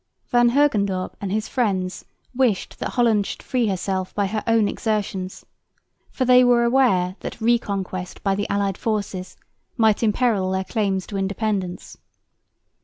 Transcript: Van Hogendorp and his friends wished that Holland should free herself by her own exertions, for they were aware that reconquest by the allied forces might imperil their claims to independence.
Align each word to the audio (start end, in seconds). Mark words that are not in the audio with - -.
Van 0.29 0.49
Hogendorp 0.49 1.13
and 1.21 1.31
his 1.31 1.47
friends 1.47 2.05
wished 2.33 2.79
that 2.79 2.89
Holland 2.93 3.27
should 3.27 3.43
free 3.43 3.67
herself 3.67 4.15
by 4.15 4.25
her 4.25 4.43
own 4.47 4.67
exertions, 4.67 5.45
for 6.09 6.25
they 6.25 6.43
were 6.43 6.63
aware 6.63 7.15
that 7.19 7.39
reconquest 7.39 8.23
by 8.23 8.33
the 8.33 8.49
allied 8.49 8.79
forces 8.79 9.37
might 9.77 10.01
imperil 10.01 10.49
their 10.49 10.63
claims 10.63 11.05
to 11.05 11.17
independence. 11.17 11.97